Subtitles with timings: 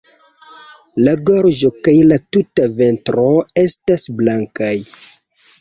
[1.07, 3.27] La gorĝo kaj la tuta ventro
[3.67, 4.75] estas blankaj.